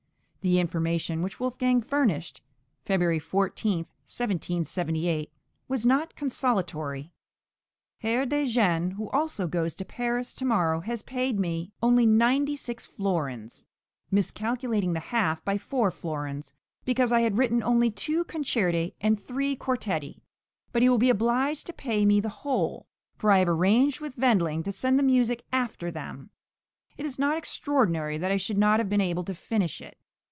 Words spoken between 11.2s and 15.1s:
me only ninety six florins (miscalculating the